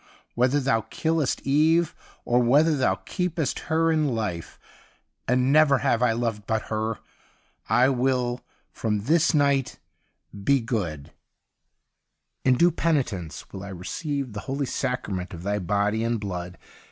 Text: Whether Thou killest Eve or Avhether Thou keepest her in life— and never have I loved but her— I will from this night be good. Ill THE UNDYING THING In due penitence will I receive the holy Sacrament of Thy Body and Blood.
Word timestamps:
Whether 0.33 0.59
Thou 0.59 0.81
killest 0.89 1.41
Eve 1.43 1.93
or 2.25 2.41
Avhether 2.43 2.75
Thou 2.75 2.95
keepest 3.05 3.59
her 3.69 3.91
in 3.91 4.15
life— 4.15 4.57
and 5.27 5.53
never 5.53 5.77
have 5.85 6.01
I 6.01 6.11
loved 6.13 6.47
but 6.47 6.63
her— 6.73 6.97
I 7.69 7.87
will 7.89 8.41
from 8.71 9.01
this 9.01 9.35
night 9.35 9.77
be 10.33 10.59
good. 10.59 11.11
Ill 12.43 12.45
THE 12.45 12.45
UNDYING 12.45 12.45
THING 12.45 12.51
In 12.51 12.55
due 12.57 12.71
penitence 12.71 13.53
will 13.53 13.63
I 13.63 13.69
receive 13.69 14.33
the 14.33 14.39
holy 14.49 14.65
Sacrament 14.65 15.35
of 15.35 15.43
Thy 15.43 15.59
Body 15.59 16.03
and 16.03 16.19
Blood. 16.19 16.57